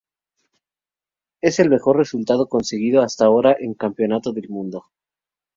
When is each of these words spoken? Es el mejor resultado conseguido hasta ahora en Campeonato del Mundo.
Es 1.41 1.59
el 1.59 1.69
mejor 1.69 1.95
resultado 1.97 2.47
conseguido 2.49 3.03
hasta 3.03 3.25
ahora 3.25 3.55
en 3.59 3.75
Campeonato 3.75 4.33
del 4.33 4.49
Mundo. 4.49 4.85